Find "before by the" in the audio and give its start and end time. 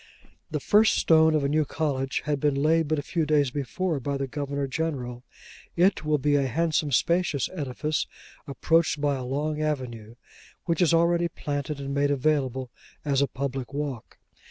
3.51-4.25